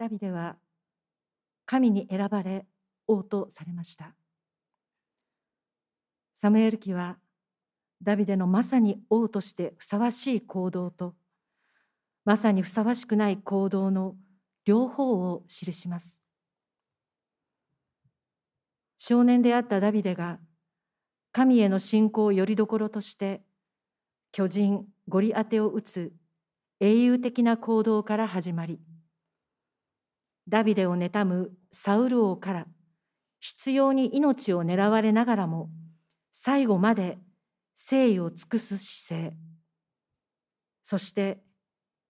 [0.00, 0.56] ダビデは
[1.66, 2.64] 神に選ばれ
[3.06, 4.14] 王とされました。
[6.32, 7.18] サムエル記は
[8.02, 11.14] ダビデのまさに王としてふさわしい行動と
[12.24, 14.16] まさにふさわしくない行動の
[14.64, 16.18] 両方を記します。
[18.96, 20.38] 少年であったダビデが
[21.30, 23.42] 神への信仰をよりどころとして
[24.32, 26.14] 巨人ゴリアテを打つ
[26.80, 28.80] 英雄的な行動から始まり
[30.50, 32.66] ダビデを妬むサウル王から
[33.38, 35.70] 必要に命を狙われながらも
[36.32, 37.18] 最後まで
[37.90, 39.36] 誠意を尽くす姿勢。
[40.82, 41.38] そして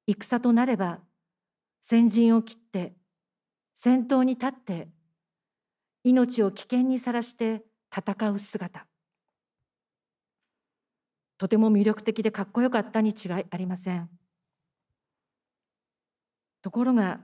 [0.06, 1.00] 戦となれば
[1.82, 2.94] 先陣を切って
[3.74, 4.88] 先頭に立って
[6.02, 7.62] 命を危険にさらして
[7.94, 8.86] 戦う姿。
[11.36, 14.08] とても魅力的でかっこよかったに違いありません。
[16.62, 17.20] ところが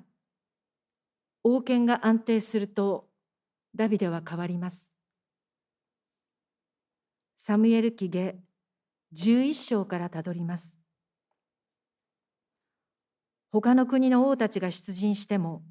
[1.48, 3.06] 王権が安定すると
[3.72, 4.90] ダビデは変わります。
[7.36, 8.34] サムエル記下
[9.14, 10.76] 11章からたどります。
[13.52, 15.62] 他の国の王たちが出陣しても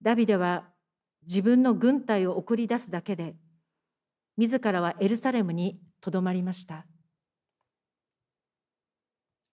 [0.00, 0.68] ダビデは
[1.26, 3.34] 自分の軍隊を送り出すだけで
[4.36, 6.86] 自らはエルサレムにとどまりました。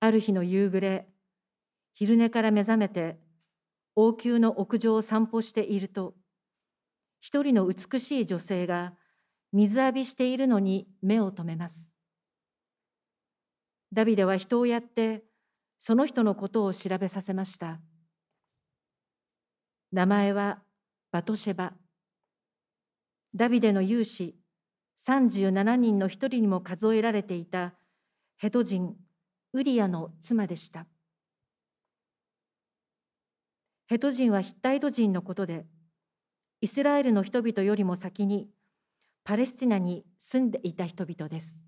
[0.01, 1.07] ある日の夕暮れ
[1.95, 3.17] 昼寝から目覚めて
[4.01, 6.13] 王宮の屋上を散歩していると
[7.19, 8.93] 一人の美しい女性が
[9.51, 11.91] 水浴びしているのに目を留めます
[13.91, 15.23] ダビデは人をやって
[15.79, 17.79] その人のことを調べさせました。
[19.91, 20.59] 名前は
[21.11, 21.73] バトシェバ。
[23.33, 24.35] ダビデの勇士
[25.07, 27.73] 37人の一人にも数えられていた
[28.37, 28.95] ヘト人
[29.53, 30.85] ウリアの妻でした。
[33.89, 35.65] ヘト人はヒッタイト人のことで、
[36.61, 38.47] イスラエルの人々よりも先に
[39.23, 41.59] パレスティナに住んでいた人々です。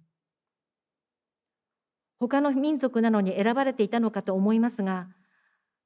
[2.19, 5.07] 他の民族なのに選ばれていたのかと思いますが、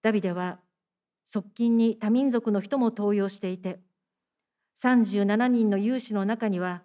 [0.01, 0.59] ダビデは
[1.23, 3.79] 側近に多民族の人も登用していて、
[4.77, 6.83] 37人の有志の中には、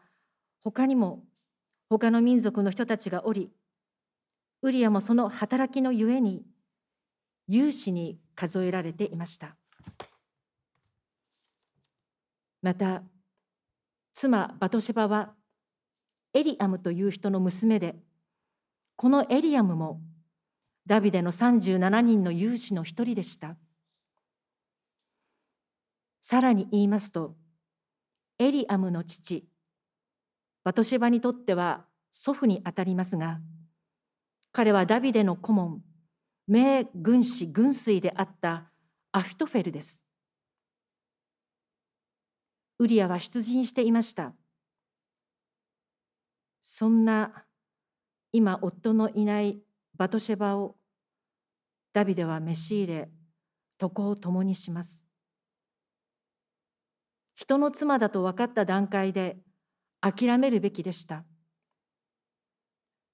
[0.63, 1.25] 他にも
[1.89, 3.51] 他の民族の人たちがおり、
[4.63, 6.45] ウリアもその働きのゆえに、
[7.49, 9.55] 有志に数えられていました。
[12.63, 13.03] また、
[14.15, 15.35] 妻バトシェバは、
[16.33, 17.97] エリアムという人の娘で、
[18.97, 20.01] このエリアムも
[20.87, 23.57] ダビデの37人の勇士の一人でした。
[26.23, 27.37] さらに言いますと、
[28.39, 29.45] エリアムの父、
[30.65, 33.41] バトシェバにとっては祖父にあたりますが、
[34.53, 35.83] 彼はダビデの顧問、
[36.47, 38.71] 名軍師、軍帥であった
[39.13, 40.03] アフィトフェルです。
[42.79, 44.35] ウリアは出陣していました。
[46.63, 47.45] そんな
[48.33, 49.61] 今夫のいない
[49.97, 50.77] バトシェバを
[51.93, 53.11] ダビデは召し入れ
[53.83, 55.05] 床を共にします
[57.35, 59.39] 人の妻だと分かった段階で
[60.01, 61.25] 諦めるべきでした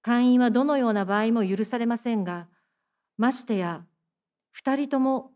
[0.02, 2.48] 会員はどのような場合も許されませんが
[3.18, 3.84] ましてや
[4.52, 5.32] 二人とも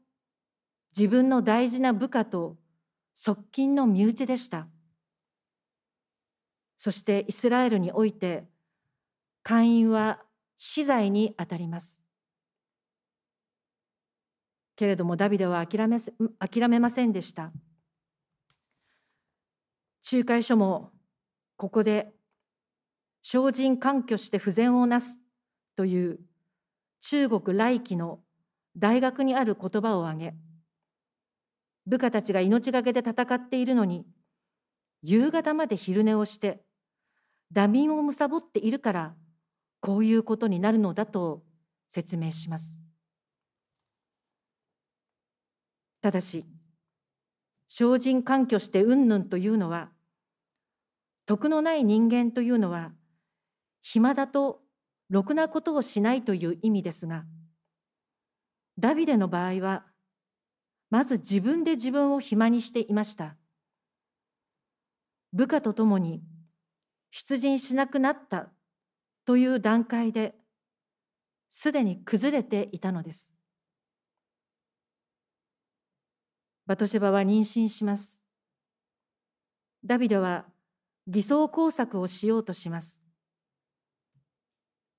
[0.97, 2.57] 自分の大事な部下と
[3.15, 4.67] 側近の身内でした
[6.77, 8.45] そしてイスラエルにおいて
[9.43, 10.21] 会員は
[10.57, 12.01] 死罪にあたります。
[14.77, 17.53] けれどもダビデは諦め諦めませんでした。
[20.11, 20.91] 仲介書も
[21.57, 22.13] ここで
[23.23, 25.19] 精進環拠して不全をなす
[25.77, 26.21] という
[27.01, 28.21] 中国来期の
[28.77, 30.35] 大学にある言葉を挙げ
[31.87, 34.07] 部下たちが命がけで戦っているのに
[35.03, 36.61] 夕方まで昼寝をして
[37.53, 39.15] ダミンをむさぼっているから
[39.81, 41.43] こういうことになるのだと
[41.89, 42.79] 説明します。
[46.03, 46.47] ただし、
[47.69, 49.91] 精進環境してうんぬんというのは、
[51.27, 52.93] 徳のない人間というのは、
[53.83, 54.63] 暇だと
[55.11, 57.25] ろくなことをしないという意味ですが、
[58.79, 59.85] ダビデの場合は、
[60.89, 63.37] まず自分で自分を暇にしていました。
[65.33, 66.23] 部下と共に
[67.11, 68.49] 出陣しなくなった
[69.25, 70.35] という段階で
[71.51, 73.33] すでに崩れていたのです。
[76.67, 78.21] バトシェバは妊娠します。
[79.85, 80.45] ダビデは
[81.09, 83.01] 偽装工作をしようとします。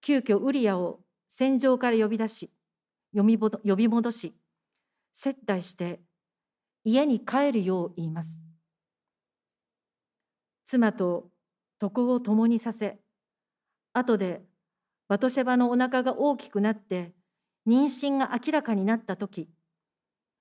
[0.01, 2.51] 急遽ウリアを戦場から呼び出し、
[3.15, 3.24] 呼
[3.75, 4.36] び戻し、
[5.13, 6.00] 接待して
[6.83, 8.42] 家に帰るよう言います。
[10.65, 11.30] 妻と
[11.81, 13.00] 床を共にさせ、
[13.94, 14.42] 後で
[15.12, 17.12] バトシェバのお腹が大きくなって
[17.68, 19.50] 妊娠が明らかになった時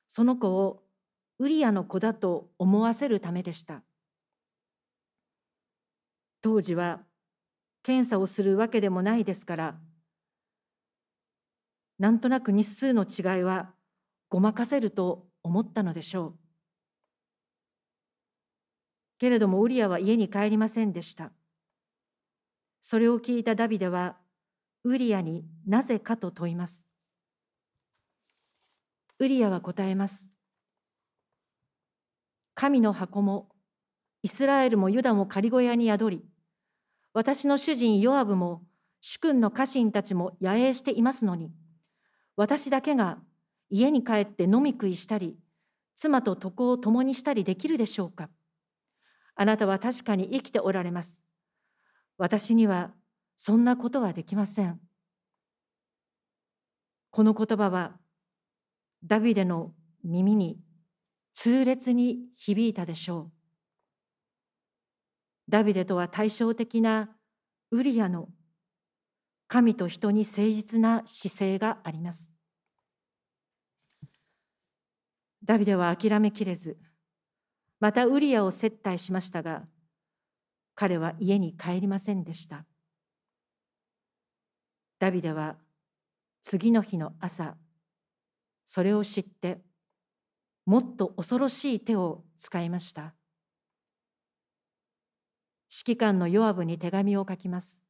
[0.06, 0.84] その子を
[1.40, 3.82] ウリアの子だと思わせるためでした
[6.40, 7.00] 当時は
[7.82, 9.74] 検査をするわけでもないですから
[11.98, 13.72] なんとなく日数の違いは
[14.28, 16.34] ごまかせると思ったのでしょう
[19.18, 21.32] けれどもウリアは家に帰りませんでした
[22.80, 24.16] それを聞いたダビデは
[24.82, 26.86] ウリアになぜかと問います。
[29.18, 30.26] ウリアは答えます。
[32.54, 33.50] 神の箱も
[34.22, 36.24] イスラエルもユダも仮小屋に宿り、
[37.12, 38.62] 私の主人ヨアブも
[39.00, 41.50] 主君の家臣たちも野営していますのに、
[42.36, 43.18] 私だけが
[43.68, 45.36] 家に帰って飲み食いしたり、
[45.96, 48.28] 妻と床を共にしたりできるでしょうか。
[49.34, 51.20] あなたは確かに生きておられます。
[52.16, 52.92] 私には
[53.36, 54.78] そんなことはできません。
[57.10, 57.98] この言葉は
[59.04, 59.72] ダビデの
[60.04, 60.60] 耳に
[61.34, 63.39] 痛烈に響いたでしょう。
[65.50, 67.10] ダビデとは対照的な
[67.72, 68.28] ウリアの
[69.48, 72.30] 神と人に誠実な姿勢があります。
[75.44, 76.78] ダビデは諦めきれず、
[77.80, 79.64] またウリアを接待しましたが、
[80.76, 82.64] 彼は家に帰りませんでした。
[85.00, 85.56] ダビデは
[86.42, 87.56] 次の日の朝、
[88.66, 89.58] それを知って、
[90.64, 93.14] もっと恐ろしい手を使いました。
[95.82, 97.80] 指揮官のヨアブに手紙を書きます。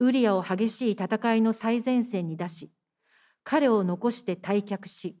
[0.00, 2.72] ウリアを激しい戦いの最前線に出し、
[3.44, 5.16] 彼を残して退却し、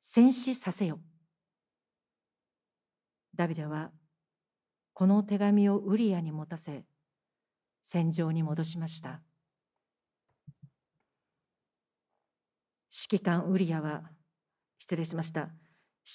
[0.00, 0.98] 戦死させよ。
[3.34, 3.90] ダビデは、
[4.94, 6.84] この手紙をウリアに持たせ、
[7.82, 9.20] 戦場に戻しました。
[12.90, 14.04] 指揮官ウリアは、
[14.78, 15.50] 失礼しました。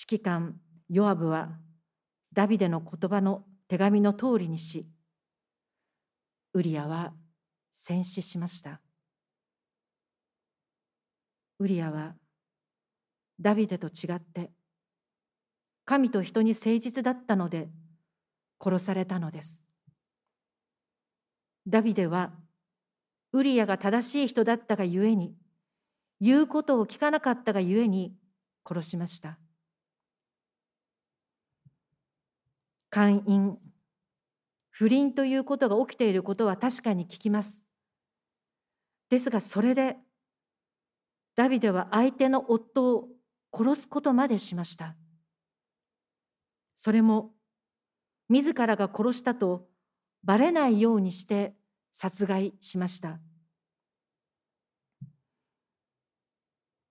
[0.10, 0.56] 指揮官
[0.88, 1.60] ヨアブは、
[2.34, 4.88] ダビデの言葉の手紙の通りにし、
[6.54, 7.14] ウリアは
[7.72, 8.82] 戦死しました。
[11.60, 12.16] ウリアは、
[13.40, 14.50] ダビデと違って、
[15.86, 17.70] 神と人に誠実だったので、
[18.60, 19.62] 殺されたのです。
[21.68, 22.32] ダビデは、
[23.34, 25.36] ウリアが正しい人だったがゆえに、
[26.20, 28.16] 言うことを聞かなかったがゆえに
[28.68, 29.38] 殺しました。
[32.90, 33.58] 姦淫、
[34.72, 37.66] 不倫ということが起きていることは確かに聞きます。
[39.10, 39.98] ですがそれで
[41.36, 43.08] ダビデは相手の夫を
[43.54, 44.96] 殺すことまでしました。
[46.76, 47.32] それも
[48.30, 49.68] 自らが殺したと
[50.24, 51.54] ばれないようにして
[51.92, 53.20] 殺害しました。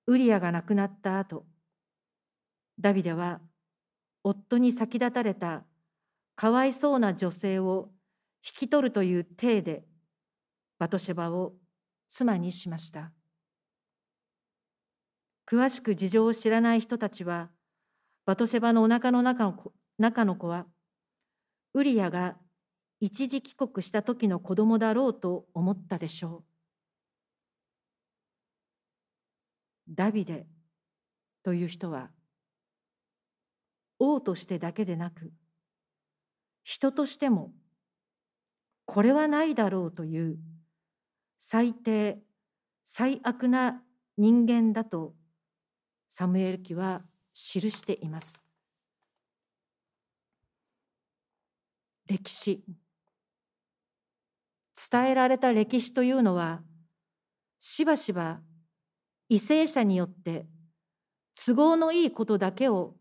[0.07, 1.45] ウリアが亡くなった後、
[2.81, 3.41] ダビデは
[4.25, 5.65] 夫に先立たれた
[6.41, 7.89] かわいそうな女性を
[8.47, 9.85] 引き取るという体で
[10.79, 11.55] バトシェバを
[12.09, 13.11] 妻にしました。
[15.51, 17.51] 詳しく事情を知らない人たちは、
[18.25, 20.67] バトシェバのお腹の中の中の子は、
[21.75, 22.37] ウリアが
[23.01, 26.45] 一時帰国した時の子供だろうと思ったでしょ
[29.89, 29.93] う。
[29.93, 30.47] ダビデ
[31.43, 32.11] という人は
[33.99, 35.33] 王としてだけでなく
[36.69, 37.55] 人としても
[38.85, 40.37] これはないだろうという
[41.39, 42.19] 最低
[42.85, 43.81] 最悪な
[44.19, 45.15] 人間だと
[46.11, 47.01] サムエル記は
[47.33, 48.43] 記しています。
[52.07, 52.63] 歴史
[54.91, 56.61] 伝えられた歴史というのは
[57.59, 58.41] しばしば
[59.31, 60.45] 為政者によって
[61.35, 62.95] 都合のいいことだけを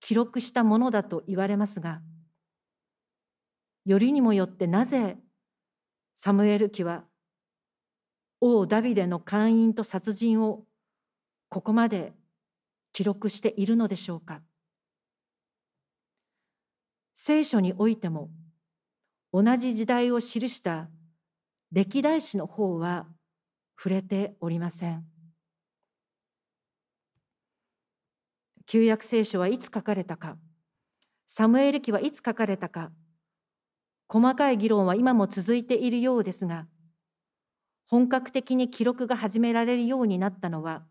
[0.00, 2.00] 記録したものだと言われますが、
[3.84, 5.18] よりにもよってなぜ
[6.14, 7.04] サムエル記は
[8.40, 10.64] 王ダビデの姦淫と殺人を
[11.48, 12.12] ここまで
[12.92, 14.42] 記録しているのでしょうか。
[17.14, 18.30] 聖書においても
[19.32, 20.88] 同じ時代を記した
[21.72, 23.06] 歴代史の方は
[23.76, 25.04] 触れておりません。
[28.66, 30.36] 旧約聖書はいつ書かれたか、
[31.26, 32.90] サムエル記はいつ書かれたか、
[34.08, 36.66] 細かい議論は今も続いているようですが、
[37.86, 40.84] 本格的に記録が始められるようになったのは、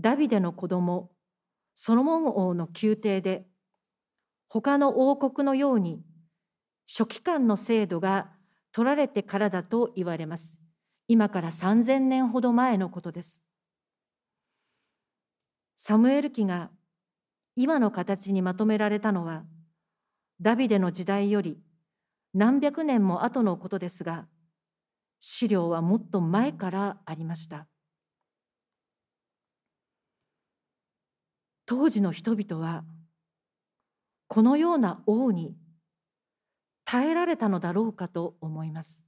[0.00, 1.10] ダビデの子供、
[1.74, 3.46] ソロモン王の宮廷で
[4.48, 6.02] 他の王国のように
[6.86, 8.30] 書記官の制度が
[8.72, 10.60] 取られてからだと言われます。
[11.08, 13.42] 今から3000年ほど前のことです。
[15.76, 16.70] サムエル記が
[17.56, 19.44] 今の形にまとめられたのは、
[20.40, 21.58] ダビデの時代より
[22.34, 24.26] 何百年も後のことですが、
[25.20, 27.68] 資料はもっと前からありました。
[31.66, 32.84] 当時の人々は、
[34.28, 35.56] このような王に
[36.84, 39.02] 耐えられたのだろうかと思います。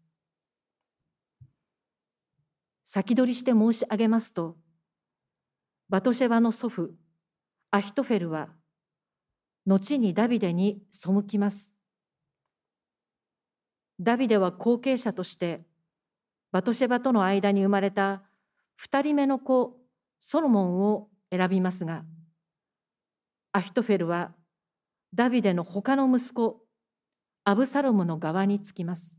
[2.84, 4.56] 先取りして申し上げますと、
[5.88, 6.90] バトシェバの祖父、
[7.70, 8.50] アヒトフェルは、
[9.66, 11.73] 後にダビデに背きます。
[14.00, 15.62] ダビデは後継者として、
[16.52, 18.22] バトシェバとの間に生まれた
[18.76, 19.76] 二人目の子、
[20.18, 22.04] ソロモンを選びますが、
[23.52, 24.32] アヒトフェルは
[25.12, 26.64] ダビデの他の息子、
[27.44, 29.16] アブサロムの側につきます。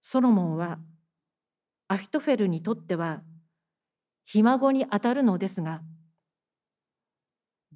[0.00, 0.78] ソロモンは
[1.88, 3.22] アヒトフェルにとっては
[4.24, 5.82] ひ孫にあたるのですが、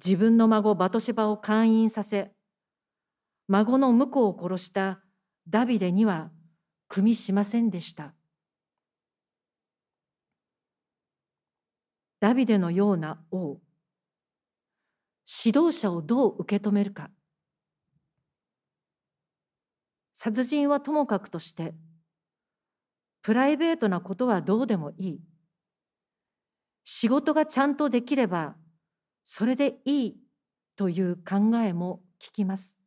[0.03, 2.31] 自分の孫バトシェバを勧誘させ、
[3.51, 4.99] 孫の婿を殺した
[5.49, 6.29] ダビデには
[6.87, 8.13] 組みしませんでした。
[12.19, 13.57] ダビデのような王、
[15.43, 17.09] 指導者をどう受け止めるか。
[20.13, 21.73] 殺人はともかくとして、
[23.23, 25.19] プライベートなことはどうでもいい。
[26.83, 28.55] 仕事がちゃんとできれば、
[29.25, 30.17] それでいい
[30.75, 32.78] という考えも聞きます。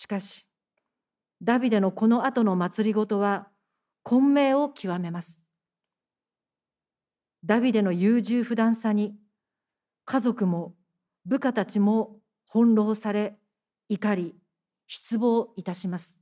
[0.00, 0.46] しかし、
[1.42, 3.48] ダビデのこの後の祭りごとは、
[4.02, 5.42] 混迷を極めます。
[7.44, 9.14] ダビデの優柔不断さに、
[10.06, 10.74] 家族も
[11.26, 12.16] 部下たちも
[12.50, 13.36] 翻弄され、
[13.90, 14.34] 怒り、
[14.86, 16.18] 失望いたします。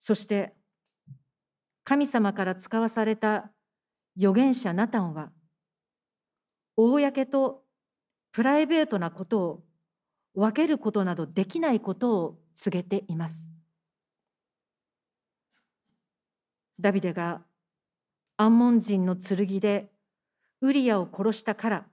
[0.00, 0.56] そして、
[1.84, 3.52] 神様から使わされた
[4.16, 5.30] 預言者ナタンは、
[6.74, 7.62] 公と
[8.32, 9.65] プライベートなことを
[10.36, 13.48] 分けることなどできないことを告げています。
[16.78, 17.40] ダビデが
[18.36, 19.90] アンモン人の剣で
[20.60, 21.86] ウリアを殺したから、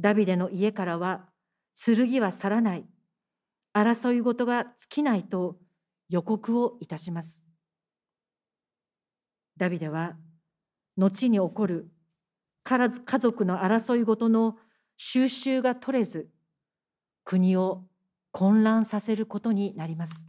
[0.00, 1.28] ダビデの家からは
[1.76, 2.84] 剣は去らない、
[3.72, 5.58] 争い事が尽きないと
[6.08, 7.44] 予告をいたします。
[9.56, 10.16] ダビデは、
[10.96, 11.88] 後に起こる
[12.64, 12.88] 家
[13.20, 14.56] 族の争い事の
[14.96, 16.28] 収集が取れず、
[17.24, 17.84] 国を
[18.30, 20.26] 混乱させることになります。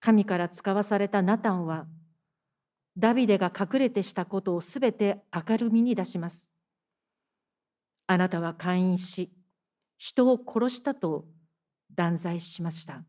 [0.00, 1.86] 神から使わされたナタンは、
[2.96, 6.48] ダビデが隠れてしたことをすべて明るみに出します。
[8.06, 9.32] あなたは勧誘し、
[9.98, 11.26] 人を殺したと
[11.94, 13.04] 断罪しました。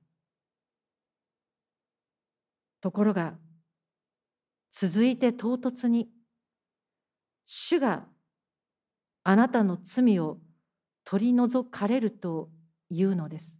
[2.82, 3.38] ところが、
[4.72, 6.10] 続いて唐突に、
[7.46, 8.08] 主が
[9.30, 10.40] あなたの罪を
[11.06, 12.50] 取り除かれると
[12.90, 13.60] いうのです。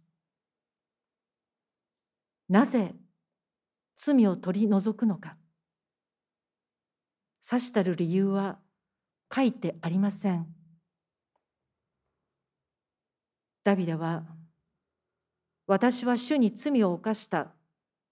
[2.48, 2.92] なぜ
[3.94, 5.36] 罪を取り除くのか。
[7.40, 8.58] さしたる理由は
[9.32, 10.52] 書いてありません。
[13.62, 14.24] ダビデは、
[15.68, 17.46] 私は主に罪を犯した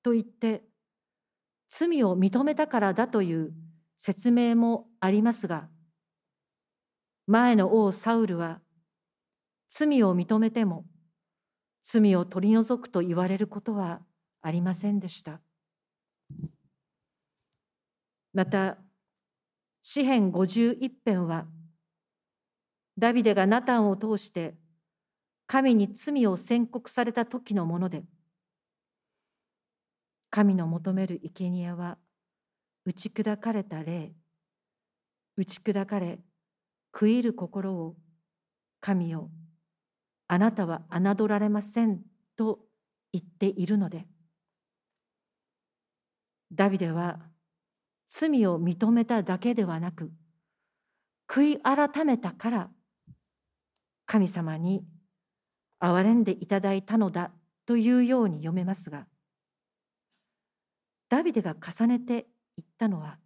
[0.04, 0.62] と言って、
[1.68, 3.52] 罪を認めたからだという
[3.96, 5.68] 説明もありますが、
[7.28, 8.62] 前の王サウルは、
[9.68, 10.86] 罪を認めても、
[11.82, 14.00] 罪を取り除くと言われることは
[14.40, 15.40] ありませんでした。
[18.32, 18.78] また、
[19.82, 21.46] 詩編51編は、
[22.96, 24.54] ダビデがナタンを通して
[25.46, 28.04] 神に罪を宣告された時のもので、
[30.30, 31.98] 神の求める生贄は、
[32.86, 34.12] 打ち砕かれた霊、
[35.36, 36.20] 打ち砕かれ、
[36.98, 37.94] 食いる心を、
[38.80, 39.30] 神よ、
[40.26, 42.00] あなたは侮られません
[42.36, 42.58] と
[43.12, 44.04] 言っているので、
[46.50, 47.20] ダビデは
[48.08, 50.10] 罪を認めただけではなく、
[51.28, 52.70] 悔い改めたから
[54.04, 54.84] 神様に
[55.80, 57.30] 憐れんでいただいたのだ
[57.64, 59.06] というように読めますが、
[61.08, 62.26] ダビデが重ねて
[62.56, 63.18] 言ったのは、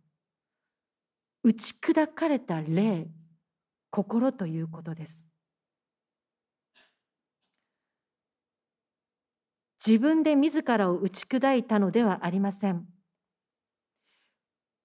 [1.43, 3.07] 打ち砕かれた霊、
[3.93, 5.23] 心ということです。
[9.87, 12.87] 自分で自らを打ち砕いたのではありません。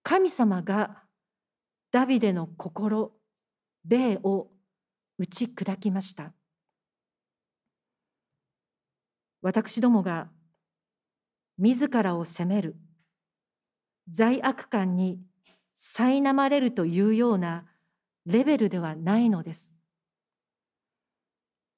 [0.03, 1.03] 神様が
[1.91, 3.13] ダビデの心、
[3.85, 4.49] 霊を
[5.17, 6.33] 打ち砕きました。
[9.41, 10.29] 私どもが
[11.57, 12.75] 自らを責める、
[14.09, 15.21] 罪悪感に
[15.77, 17.65] 苛まれるというような
[18.27, 19.73] レベルではないのです。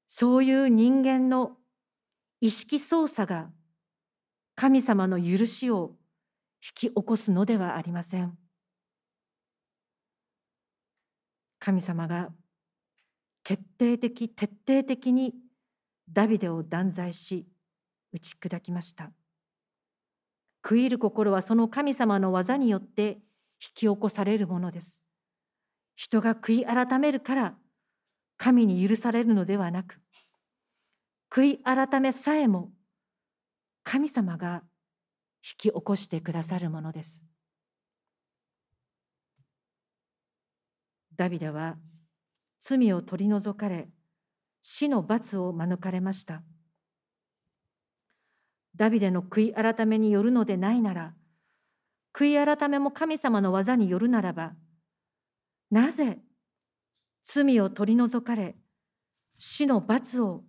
[0.08, 1.58] そういう人間の
[2.42, 3.50] 意識操作が
[4.56, 5.92] 神様の許しを
[6.64, 8.36] 引き起こすのではありません。
[11.60, 12.30] 神様が
[13.44, 15.36] 決定的、徹底的に
[16.12, 17.46] ダビデを断罪し、
[18.12, 19.12] 打ち砕きました。
[20.64, 23.20] 悔いる心はその神様の技によって引
[23.60, 25.04] き起こされるものです。
[26.00, 27.56] 人が悔い改めるから
[28.38, 30.00] 神に許されるのではなく、
[31.30, 32.72] 悔い改めさえも
[33.84, 34.64] 神様が
[35.44, 37.22] 引き起こしてくださるものです。
[41.18, 41.76] ダビデは
[42.62, 43.90] 罪を取り除かれ、
[44.62, 46.44] 死の罰を免れました。
[48.74, 51.14] ダビデの悔い改めによるのでないなら、
[52.14, 54.54] 悔い改めも神様の技によるならば、
[55.72, 56.20] なぜ
[57.24, 58.56] 罪を取り除かれ、
[59.38, 60.44] 死の罰を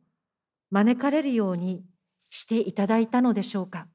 [0.70, 1.84] 招かれるように
[2.30, 3.86] していただいたのでしょうか。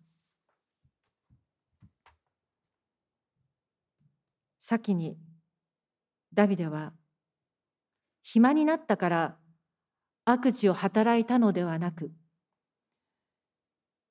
[4.60, 5.18] 先に
[6.34, 6.92] ダビデは
[8.24, 9.38] 暇になったから
[10.26, 12.12] 悪事を働いたのではなく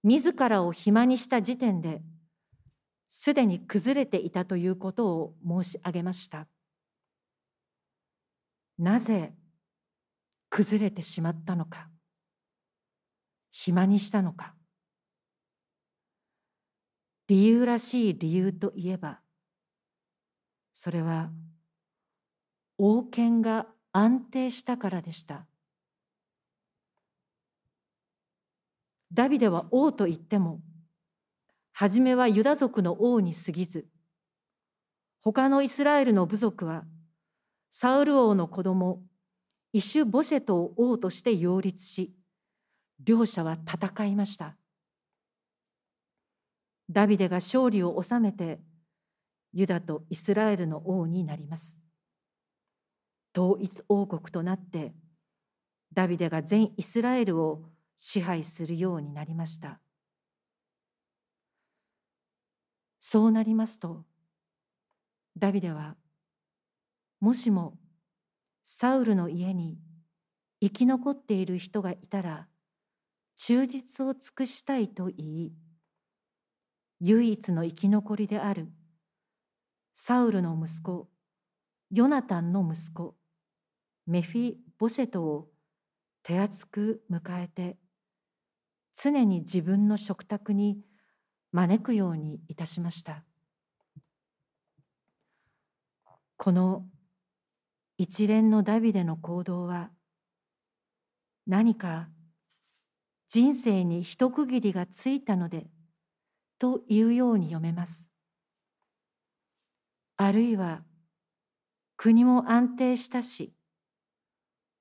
[0.04, 2.02] 自らを暇にした時点で
[3.10, 6.46] すでに崩れていたということを申し上げました。
[8.78, 9.32] なぜ
[10.50, 11.88] 崩れてしまったのか
[13.50, 14.54] 暇にしたのか。
[17.28, 19.20] 理由らしい理由といえば
[20.74, 21.30] それは
[22.76, 25.46] 王権が安定したからでした。
[29.12, 30.60] ダビデは王と言っても
[31.72, 33.86] 初めはユダ族の王に過ぎず
[35.20, 36.84] 他のイスラエルの部族は
[37.76, 39.02] サウル王の子供、
[39.72, 42.14] イシュ・ボシェトを王として擁立し、
[43.00, 44.56] 両者は戦いました。
[46.88, 48.60] ダビデが勝利を収めて、
[49.52, 51.76] ユダとイスラエルの王になります。
[53.36, 54.94] 統一王国となって、
[55.92, 57.64] ダビデが全イスラエルを
[57.96, 59.80] 支配するようになりました。
[63.00, 64.04] そうなりますと、
[65.36, 65.96] ダビデは
[67.24, 67.78] もしも
[68.64, 69.78] サウルの家に
[70.60, 72.48] 生き残っている人がいたら
[73.38, 75.52] 忠実を尽くしたいと言い
[77.00, 78.68] 唯一の生き残りである
[79.94, 81.08] サウルの息子
[81.90, 83.14] ヨナタンの息子
[84.06, 85.48] メフィ・ボシェトを
[86.22, 87.78] 手厚く迎えて
[88.94, 90.76] 常に自分の食卓に
[91.52, 93.24] 招くようにいたしました。
[96.36, 96.84] この
[97.96, 99.90] 一連のダビデの行動は
[101.46, 102.08] 何か
[103.28, 105.66] 人生に一区切りがついたので
[106.58, 108.08] というように読めます。
[110.16, 110.82] あるいは
[111.96, 113.52] 国も安定したし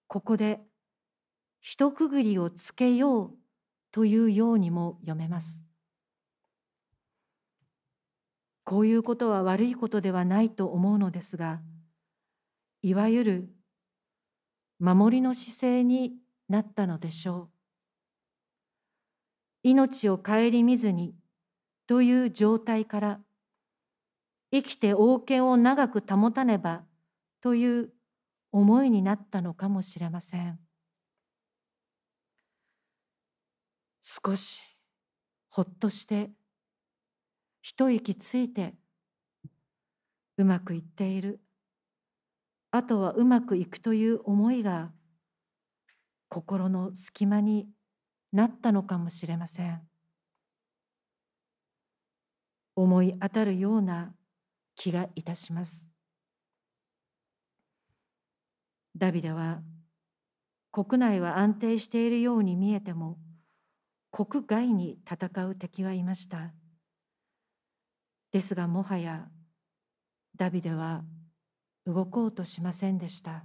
[0.07, 0.61] ここで
[1.59, 3.31] 一区切りをつけよう
[3.91, 5.63] というようにも読めます。
[8.63, 11.61] こういうことは悪いことではないと思うのですが
[12.83, 13.49] いわゆる
[14.77, 16.17] 守りの姿勢に
[16.49, 17.49] なったのでしょう。
[19.63, 21.15] 命を顧みずに
[21.87, 23.19] という状態から
[24.51, 26.83] 生きて王権を長く保たねば
[27.39, 27.93] という
[28.51, 30.59] 思いになったのかもしれません。
[34.01, 34.59] 少し
[35.47, 36.31] ほっとして
[37.61, 38.73] 一息ついて
[40.35, 41.39] うまくいっている
[42.75, 44.91] あとはうまくいくという思いが
[46.27, 47.67] 心の隙間に
[48.31, 49.81] なったのかもしれません。
[52.75, 54.15] 思い当たるような
[54.75, 55.87] 気がいたします。
[58.97, 59.61] ダビデは
[60.71, 63.19] 国内は安定しているように見えても
[64.09, 66.51] 国外に戦う敵はいました。
[68.31, 69.27] ですがもはや
[70.35, 71.03] ダビデは
[71.85, 73.43] 動こうとしませんでした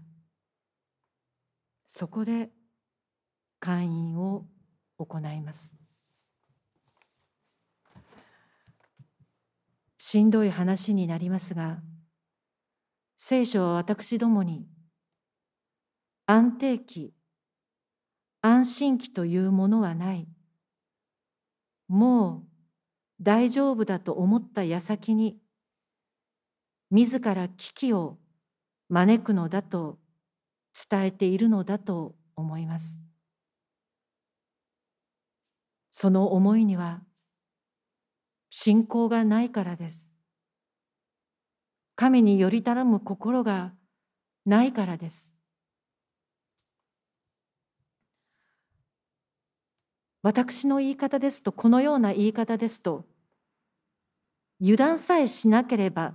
[1.87, 2.51] そこで
[3.61, 4.47] 会員を
[4.99, 5.79] 行います
[10.11, 11.83] しんどい話になりますが、
[13.19, 14.67] 聖書は私どもに
[16.25, 17.13] 安定期、
[18.41, 20.27] 安心期というものはない。
[21.89, 22.49] もう
[23.21, 25.37] 大丈夫だと思った矢先に、
[26.91, 28.17] 自ら危機を
[28.89, 29.99] 招くのだと
[30.91, 32.99] 伝えているのだと思います。
[35.93, 37.01] その思いには
[38.51, 40.13] 信仰がないからです。
[41.97, 43.73] 神により頼む心が
[44.47, 45.33] ないからです。
[50.23, 53.05] 私の言い方ですと、このような言い方ですと、
[54.61, 56.15] 油断さえしなければ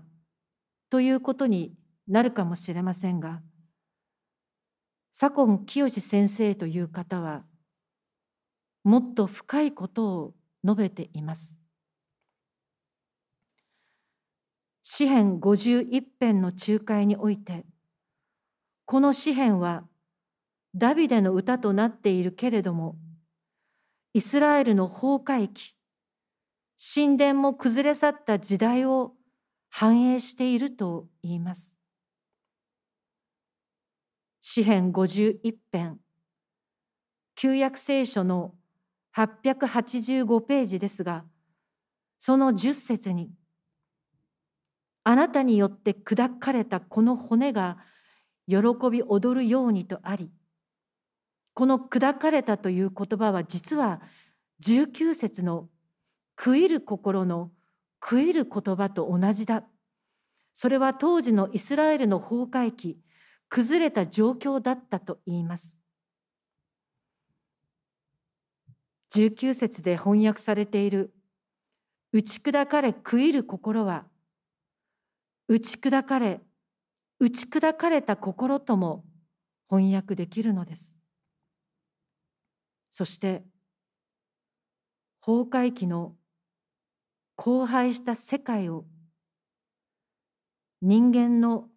[0.89, 1.73] ということに
[2.07, 3.41] なるかもしれませんが、
[5.13, 7.43] 左近清先生という方は、
[8.83, 10.33] もっと深いことを
[10.65, 11.55] 述べています。
[14.81, 17.65] 詩編51編の仲介において、
[18.85, 19.85] この詩編は
[20.75, 22.97] ダビデの歌となっているけれども、
[24.13, 25.75] イスラエルの崩壊期、
[26.93, 29.13] 神殿も崩れ去った時代を
[29.69, 31.75] 反映していると言います。
[34.45, 35.99] 詩編51編、
[37.33, 38.53] 旧約聖書の
[39.15, 41.23] 885ページですが、
[42.19, 43.31] その10節に、
[45.05, 47.77] あなたによって砕かれたこの骨が
[48.45, 48.57] 喜
[48.91, 50.29] び踊るようにとあり、
[51.53, 54.01] この砕かれたという言葉は実は
[54.61, 55.69] 19節の
[56.37, 57.49] 食いる心の
[58.03, 59.63] 食いる言葉と同じだ。
[60.51, 62.97] それは当時のイスラエルの崩壊期、
[63.53, 65.77] 崩れた状況だったと言います。
[69.13, 71.13] 19節で翻訳されている
[72.11, 74.05] 打ち砕かれ食いる心は
[75.47, 76.41] 打ち砕かれ
[77.19, 79.05] 打ち砕かれた心とも
[79.69, 80.95] 翻訳できるのです。
[82.89, 83.43] そして
[85.23, 86.15] 崩壊期の
[87.37, 88.85] 荒廃した世界を
[90.81, 91.67] 人間の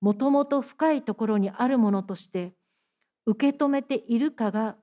[0.00, 2.52] もともと深いところにあるものとして
[3.26, 4.76] 受け止めているかが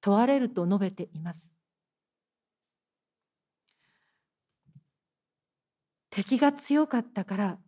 [0.00, 1.52] 問われると述べています。
[6.10, 7.58] 敵が強かったから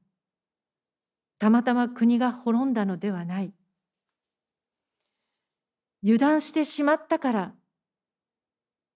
[1.39, 3.53] たまたま国が滅んだのではない。
[6.05, 7.55] 油断してしまったから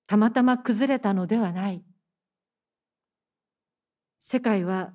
[0.06, 1.82] たまたま崩れたのではない。
[4.20, 4.92] 世界は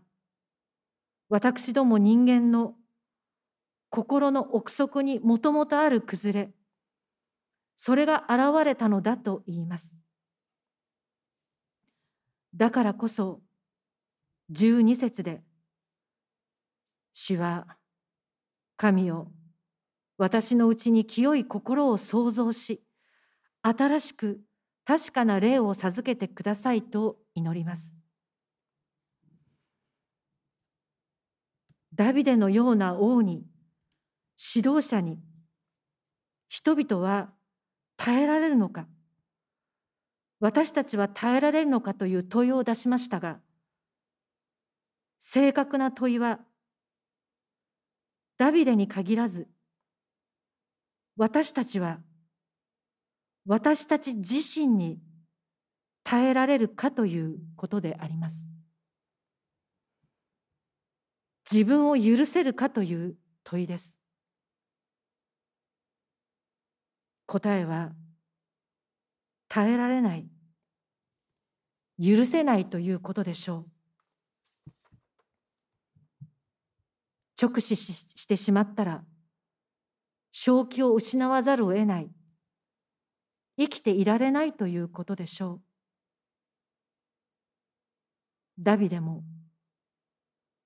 [1.29, 2.75] 私ども人間の
[3.91, 6.51] 心の奥底にもともとある崩れ、
[7.75, 9.97] それが現れたのだと言います。
[12.55, 13.41] だからこそ、
[14.49, 15.43] 十二節で、
[17.13, 17.67] 主は
[18.77, 19.27] 神を
[20.17, 22.81] 私のうちに清い心を創造し、
[23.61, 24.39] 新しく
[24.85, 27.93] 確かな霊を授けてくださいと祈ります。
[31.93, 33.50] ダビデのような王に、
[34.55, 35.19] 指導者に、
[36.49, 37.31] 人々は
[37.97, 38.87] 耐えられるのか、
[40.39, 43.39] 私たちは耐えられるのかという問いを出しましたが、
[45.19, 46.39] 正確な問いは、
[48.37, 49.47] ダビデに限らず、
[51.15, 51.99] 私たちは
[53.45, 54.99] 私たち自身に
[56.03, 58.47] 耐えられるかということであります。
[61.51, 64.00] 自分を許せるかという問いです。
[67.31, 67.93] 答えは
[69.47, 70.27] 耐えられない、
[71.97, 73.67] 許せないということでしょ
[76.19, 76.25] う。
[77.41, 79.05] 直視してしまったら
[80.33, 82.11] 正気を失わざるを得ない。
[83.57, 85.61] 生きていられないということでしょう。
[88.59, 89.23] ダビデも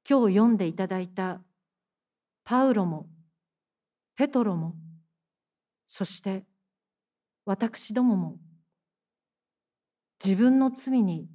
[0.10, 1.44] 今日読んでいただいた
[2.44, 3.08] パウロも
[4.16, 4.74] ペトロも
[5.88, 6.44] そして
[7.46, 8.38] 私どもも
[10.24, 11.28] 自分の罪に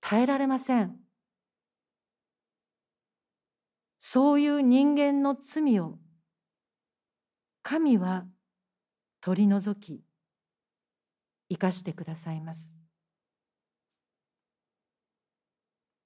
[0.00, 0.96] 耐えられません。
[3.98, 5.98] そういう人間の罪を
[7.62, 8.24] 神は
[9.20, 10.02] 取り除き
[11.50, 12.72] 生かしてくださいます。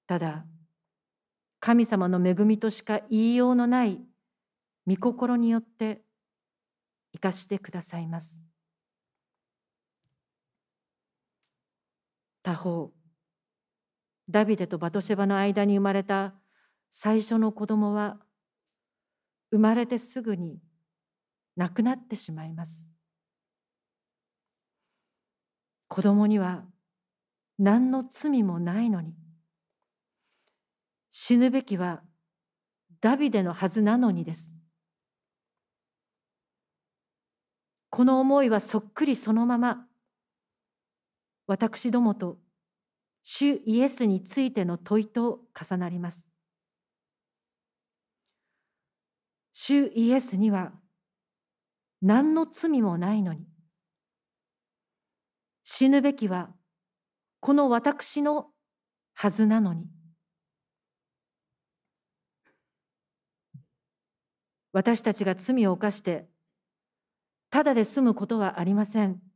[0.07, 0.45] ただ
[1.59, 3.99] 神様の恵みとしか言いようのない
[4.87, 6.01] 御心によって
[7.13, 8.41] 生かしてくださいます。
[12.43, 12.91] 他方
[14.29, 16.35] ダビデとバトシェバの間に生まれた
[16.91, 18.17] 最初の子供は
[19.51, 20.59] 生まれてすぐに
[21.55, 22.87] 亡くなってしまいます。
[25.87, 26.63] 子供には
[27.57, 29.15] 何の罪もないのに
[31.09, 32.03] 死ぬべきは
[33.01, 34.55] ダビデのはずなのにです。
[37.89, 39.88] この思いはそっくりそのまま
[41.49, 42.37] 私どもと
[43.23, 46.27] 主イエスについての問いと重なります。
[49.51, 50.73] 主イエスには
[52.03, 53.47] 何の罪もないのに
[55.63, 56.51] 死ぬべきは
[57.39, 58.51] この私の
[59.15, 59.87] はずなのに
[64.71, 66.27] 私たちが罪を犯して
[67.49, 69.28] ただで済むことはありません。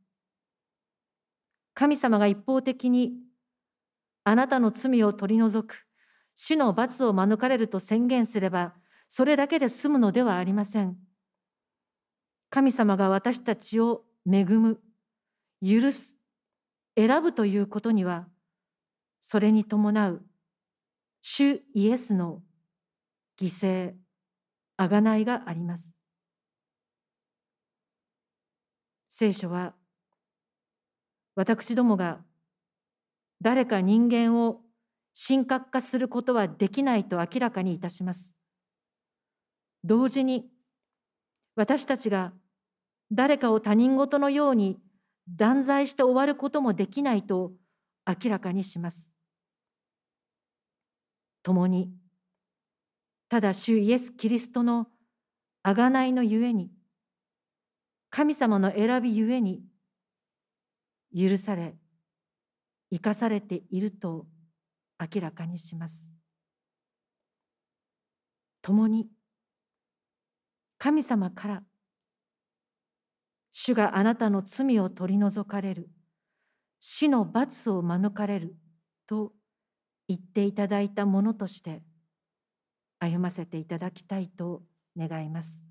[1.74, 3.12] 神様が一方的に
[4.22, 5.86] あなたの罪を取り除く
[6.34, 8.74] 主の罰を免れると宣言すれば
[9.08, 10.96] それだけで済むのではありません。
[12.50, 14.80] 神様が私たちを恵む、
[15.60, 16.14] 許す、
[16.96, 18.28] 選ぶということには
[19.20, 20.22] それに伴う
[21.20, 22.42] 主イエスの
[23.40, 23.94] 犠牲、
[24.78, 25.94] 贖いがあります。
[29.10, 29.74] 聖書は
[31.36, 32.20] 私どもが
[33.40, 34.60] 誰か人間を
[35.28, 38.34] 神格化することはできないと明らかにいたします。
[39.82, 40.46] 同時に
[41.56, 42.32] 私たちが
[43.12, 44.78] 誰かを他人事のように
[45.28, 47.52] 断罪して終わることもできないと
[48.06, 49.10] 明らかにします。
[51.42, 51.92] 共に
[53.28, 54.86] ただ主イエス・キリストの
[55.64, 56.70] 贖いのゆえに
[58.10, 59.62] 神様の選びゆえに
[61.16, 61.74] 許され
[62.90, 64.26] 生かされていると
[65.00, 66.10] 明らかにします
[68.62, 69.08] 共に
[70.78, 71.62] 神様から
[73.52, 75.88] 主があなたの罪を取り除かれる
[76.80, 78.56] 死の罰を免れる
[79.06, 79.32] と
[80.08, 81.82] 言っていただいたものとして
[82.98, 84.62] 歩ませていただきたいと
[84.96, 85.62] 願います。